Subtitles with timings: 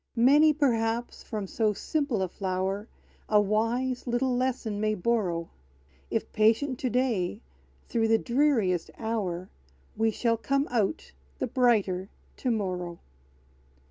[0.15, 2.87] Many, perhaps, from so simple a flower
[3.29, 5.51] A wise little lesson may borrow:
[6.09, 7.41] If patient to day
[7.87, 9.51] through the dreariest hour,
[9.95, 12.97] We shall come out the brighter to morrow!